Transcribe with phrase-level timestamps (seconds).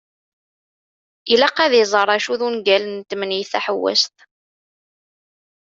[1.33, 4.15] Ilaq ad iẓer acu d ungalen n «temneyt taḥewwast».